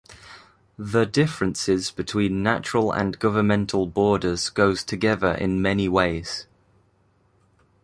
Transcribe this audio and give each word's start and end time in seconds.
The 0.79 1.05
differences 1.05 1.91
between 1.91 2.41
natural 2.41 2.91
and 2.91 3.19
governmental 3.19 3.85
borders 3.85 4.49
goes 4.49 4.83
together 4.83 5.35
in 5.35 5.61
many 5.61 5.87
ways. 5.87 6.47